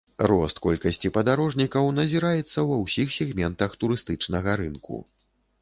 Рост 0.29 0.61
колькасці 0.65 1.11
падарожнікаў 1.17 1.91
назіраецца 1.99 2.65
ва 2.71 2.79
ўсіх 2.85 3.15
сегментах 3.19 3.79
турыстычнага 3.85 4.61
рынку. 4.65 5.03